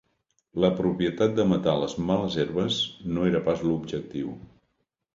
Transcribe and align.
La 0.63 0.71
propietat 0.79 1.35
de 1.41 1.45
matar 1.51 1.77
les 1.83 1.95
males 2.07 2.39
herbes 2.47 2.81
no 3.13 3.31
era 3.35 3.47
pas 3.51 3.65
l'objectiu. 3.71 4.39